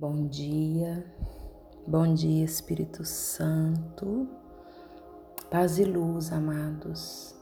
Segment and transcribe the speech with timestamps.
[0.00, 1.04] Bom dia,
[1.86, 4.26] bom dia Espírito Santo,
[5.50, 7.34] paz e luz, amados.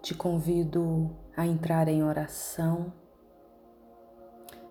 [0.00, 2.94] Te convido a entrar em oração,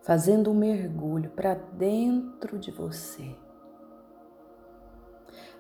[0.02, 3.36] fazendo um mergulho para dentro de você.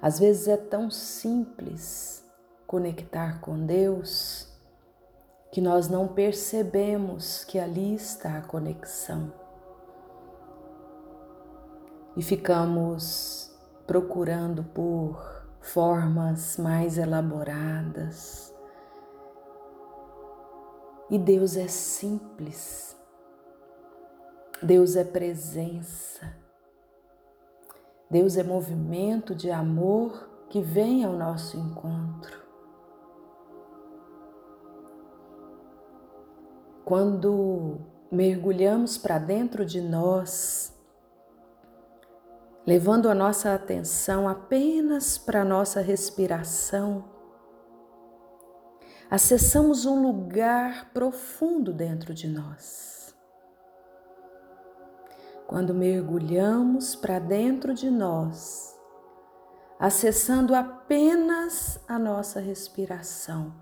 [0.01, 2.27] Às vezes é tão simples
[2.65, 4.51] conectar com Deus
[5.51, 9.42] que nós não percebemos que ali está a conexão
[12.15, 13.51] e ficamos
[13.87, 18.53] procurando por formas mais elaboradas.
[21.09, 22.97] E Deus é simples,
[24.61, 26.35] Deus é presença,
[28.09, 32.43] Deus é movimento de amor que vem ao nosso encontro.
[36.85, 37.79] Quando
[38.11, 40.72] mergulhamos para dentro de nós,
[42.65, 47.03] levando a nossa atenção apenas para a nossa respiração,
[49.09, 53.13] acessamos um lugar profundo dentro de nós.
[55.45, 58.79] Quando mergulhamos para dentro de nós,
[59.77, 63.53] acessando apenas a nossa respiração,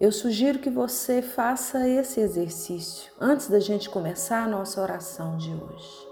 [0.00, 5.52] eu sugiro que você faça esse exercício antes da gente começar a nossa oração de
[5.52, 6.07] hoje.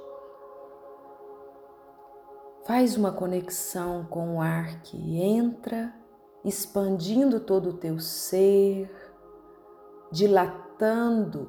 [2.66, 5.94] Faz uma conexão com o ar que entra,
[6.44, 8.90] expandindo todo o teu ser,
[10.10, 11.48] dilatando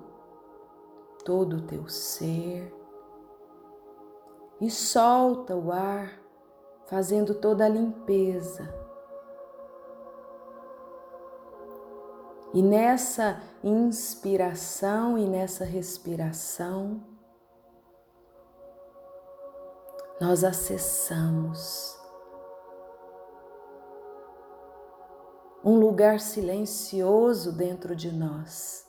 [1.25, 2.71] todo o teu ser.
[4.61, 6.21] E solta o ar,
[6.85, 8.71] fazendo toda a limpeza.
[12.53, 17.16] E nessa inspiração e nessa respiração,
[20.19, 21.95] nós acessamos
[25.63, 28.87] um lugar silencioso dentro de nós,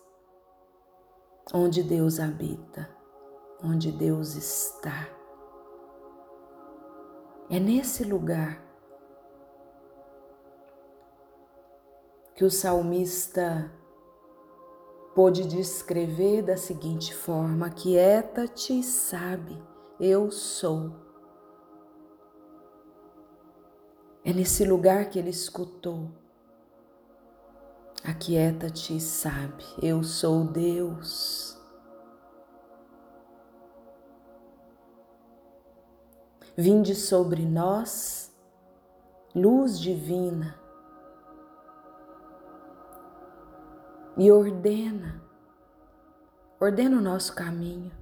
[1.53, 2.89] onde Deus habita,
[3.63, 5.09] onde Deus está.
[7.51, 8.63] É nesse lugar
[12.35, 13.71] que o salmista
[15.15, 19.61] pôde descrever da seguinte forma: Quieta-te e sabe,
[19.99, 21.08] eu sou
[24.29, 26.11] É nesse lugar que ele escutou.
[28.05, 31.59] Aquieta-te e sabe, eu sou Deus.
[36.55, 38.31] Vinde sobre nós,
[39.35, 40.61] luz divina,
[44.15, 45.23] e ordena,
[46.61, 47.93] ordena o nosso caminho.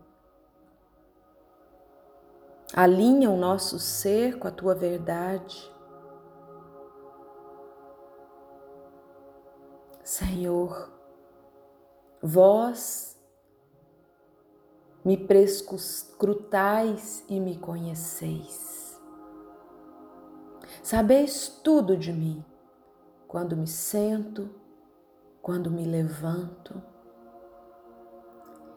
[2.75, 5.76] Alinha o nosso ser com a tua verdade.
[10.07, 10.89] Senhor,
[12.23, 13.21] vós
[15.05, 19.01] me prescrutais e me conheceis.
[20.81, 22.45] Sabeis tudo de mim,
[23.27, 24.49] quando me sento,
[25.43, 26.81] quando me levanto.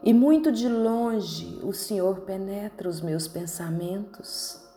[0.02, 4.68] E muito de longe o Senhor penetra os meus pensamentos.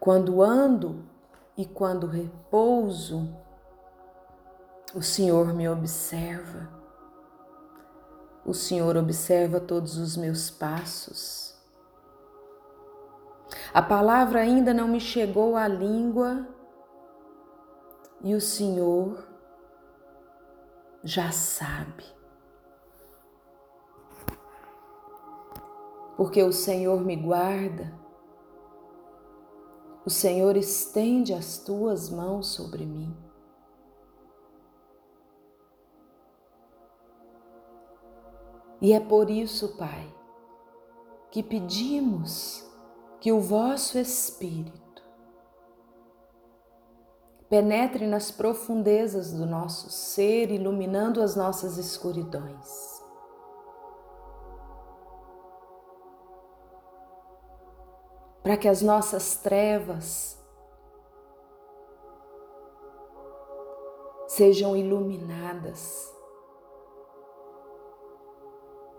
[0.00, 1.04] Quando ando,
[1.56, 3.34] e quando repouso,
[4.94, 6.68] o Senhor me observa.
[8.44, 11.56] O Senhor observa todos os meus passos.
[13.72, 16.46] A palavra ainda não me chegou à língua
[18.22, 19.26] e o Senhor
[21.02, 22.04] já sabe.
[26.16, 28.05] Porque o Senhor me guarda
[30.06, 33.12] o Senhor estende as tuas mãos sobre mim.
[38.80, 40.14] E é por isso, Pai,
[41.32, 42.64] que pedimos
[43.20, 45.02] que o vosso Espírito
[47.48, 52.95] penetre nas profundezas do nosso ser, iluminando as nossas escuridões.
[58.46, 60.40] Para que as nossas trevas
[64.28, 66.14] sejam iluminadas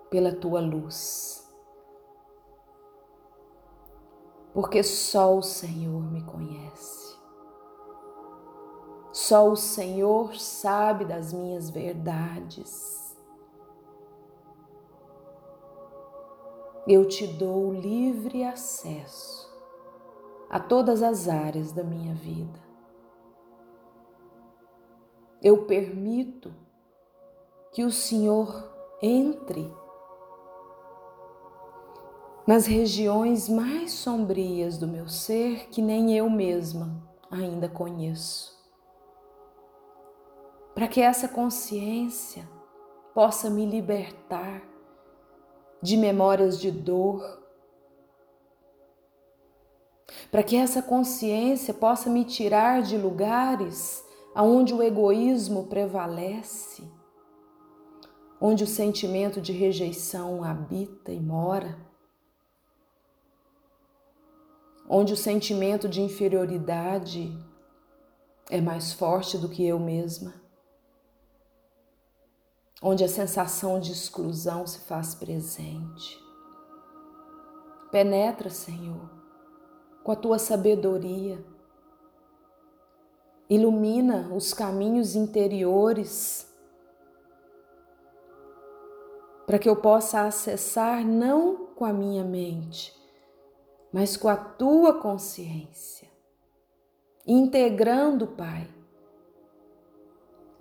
[0.10, 1.50] pela tua luz.
[4.54, 7.18] Porque só o Senhor me conhece.
[9.14, 13.07] Só o Senhor sabe das minhas verdades.
[16.88, 19.46] Eu te dou livre acesso
[20.50, 22.60] a todas as áreas da minha vida.
[25.42, 26.54] Eu permito
[27.74, 29.70] que o Senhor entre
[32.48, 38.58] nas regiões mais sombrias do meu ser que nem eu mesma ainda conheço.
[40.74, 42.48] Para que essa consciência
[43.14, 44.77] possa me libertar
[45.82, 47.44] de memórias de dor,
[50.32, 54.04] para que essa consciência possa me tirar de lugares
[54.36, 56.84] onde o egoísmo prevalece,
[58.40, 61.88] onde o sentimento de rejeição habita e mora
[64.90, 67.38] onde o sentimento de inferioridade
[68.50, 70.34] é mais forte do que eu mesma,
[72.82, 76.24] onde a sensação de exclusão se faz presente.
[77.92, 79.10] Penetra, Senhor,
[80.04, 81.44] com a tua sabedoria,
[83.50, 86.46] ilumina os caminhos interiores
[89.46, 92.94] para que eu possa acessar não com a minha mente,
[93.92, 96.10] mas com a tua consciência,
[97.26, 98.68] integrando, Pai,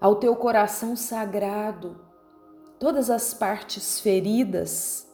[0.00, 2.06] ao teu coração sagrado
[2.78, 5.06] todas as partes feridas,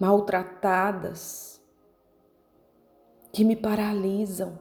[0.00, 1.60] maltratadas,
[3.32, 4.58] que me paralisam,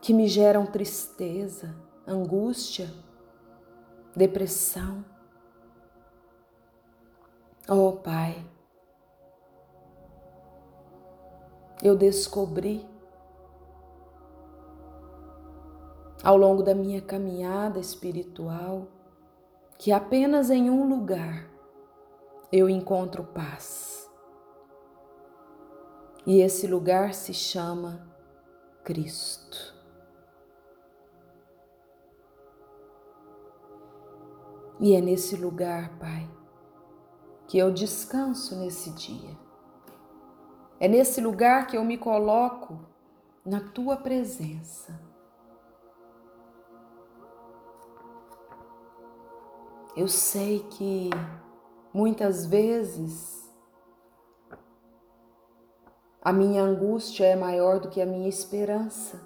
[0.00, 1.76] que me geram tristeza,
[2.06, 2.90] angústia,
[4.16, 5.04] depressão.
[7.68, 8.44] Oh Pai,
[11.82, 12.88] eu descobri
[16.22, 18.88] ao longo da minha caminhada espiritual
[19.80, 21.50] que apenas em um lugar
[22.52, 24.06] eu encontro paz.
[26.26, 28.06] E esse lugar se chama
[28.84, 29.74] Cristo.
[34.78, 36.30] E é nesse lugar, Pai,
[37.48, 39.34] que eu descanso nesse dia.
[40.78, 42.86] É nesse lugar que eu me coloco
[43.42, 45.09] na tua presença.
[49.96, 51.10] Eu sei que
[51.92, 53.50] muitas vezes
[56.22, 59.20] a minha angústia é maior do que a minha esperança.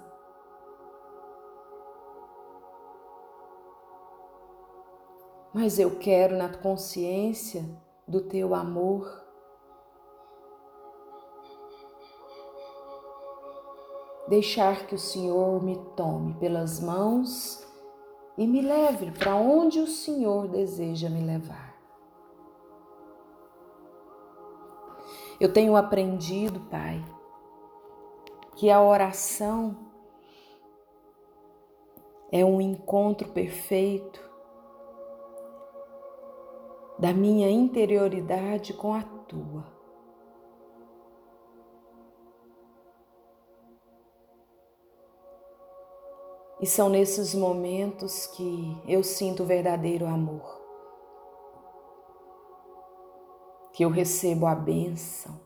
[5.53, 7.63] Mas eu quero, na consciência
[8.07, 9.23] do teu amor,
[14.27, 17.65] deixar que o Senhor me tome pelas mãos
[18.37, 21.75] e me leve para onde o Senhor deseja me levar.
[25.39, 27.03] Eu tenho aprendido, Pai,
[28.55, 29.75] que a oração
[32.31, 34.23] é um encontro perfeito
[36.97, 39.74] da minha interioridade com a tua.
[46.59, 50.61] E são nesses momentos que eu sinto o verdadeiro amor,
[53.73, 55.43] que eu recebo a bênção.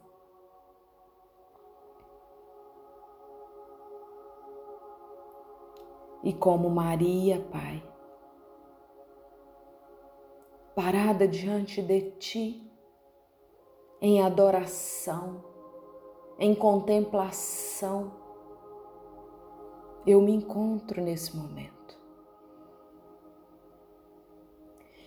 [6.24, 7.81] E como Maria, Pai,
[10.75, 12.72] parada diante de Ti,
[14.01, 15.43] em adoração,
[16.38, 18.12] em contemplação,
[20.06, 21.98] eu me encontro nesse momento.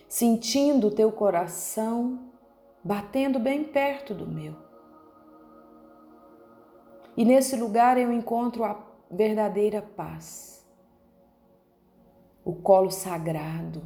[0.07, 2.31] Sentindo o teu coração
[2.83, 4.55] batendo bem perto do meu.
[7.15, 8.77] E nesse lugar eu encontro a
[9.09, 10.67] verdadeira paz,
[12.43, 13.83] o colo sagrado.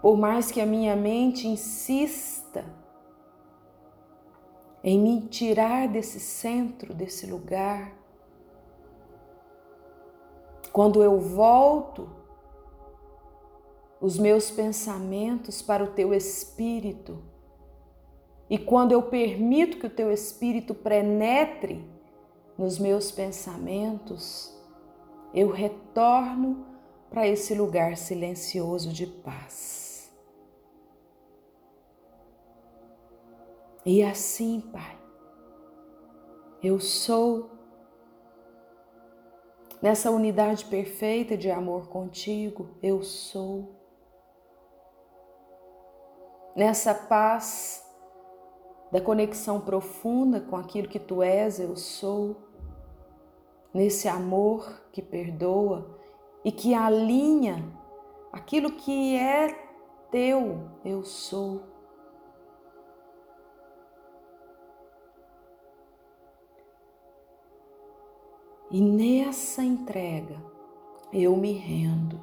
[0.00, 2.64] Por mais que a minha mente insista
[4.86, 7.92] em me tirar desse centro, desse lugar.
[10.72, 12.08] Quando eu volto
[14.00, 17.18] os meus pensamentos para o teu espírito,
[18.48, 21.84] e quando eu permito que o teu espírito penetre
[22.56, 24.56] nos meus pensamentos,
[25.34, 26.64] eu retorno
[27.10, 29.85] para esse lugar silencioso de paz.
[33.86, 34.98] E assim, Pai,
[36.60, 37.48] eu sou
[39.80, 43.76] nessa unidade perfeita de amor contigo, eu sou.
[46.56, 47.86] nessa paz
[48.90, 52.34] da conexão profunda com aquilo que tu és, eu sou,
[53.72, 55.96] nesse amor que perdoa
[56.44, 57.72] e que alinha
[58.32, 59.48] aquilo que é
[60.10, 61.75] teu, eu sou.
[68.70, 70.36] E nessa entrega
[71.12, 72.20] eu me rendo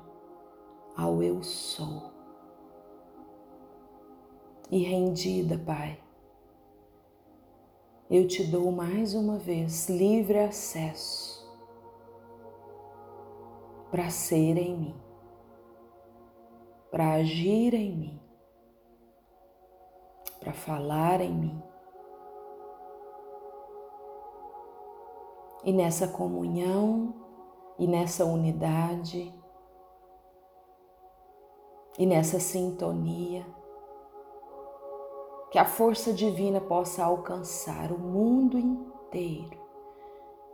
[0.95, 2.11] ao eu sou.
[4.69, 5.99] E rendida, Pai,
[8.09, 11.33] eu te dou mais uma vez livre acesso
[13.89, 14.95] para ser em mim,
[16.91, 18.19] para agir em mim,
[20.39, 21.72] para falar em mim.
[25.63, 27.13] E nessa comunhão
[27.79, 29.33] e nessa unidade
[31.97, 33.45] e nessa sintonia,
[35.51, 39.61] que a força divina possa alcançar o mundo inteiro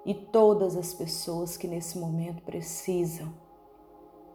[0.06, 3.34] e todas as pessoas que nesse momento precisam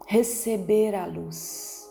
[0.07, 1.87] receber a luz.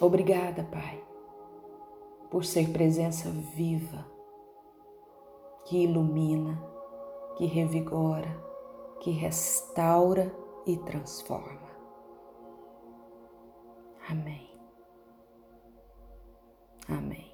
[0.00, 1.02] Obrigada, Pai,
[2.30, 4.17] por ser presença viva
[5.68, 6.58] que ilumina,
[7.36, 8.34] que revigora,
[9.00, 10.34] que restaura
[10.66, 11.68] e transforma.
[14.08, 14.48] Amém.
[16.88, 17.27] Amém.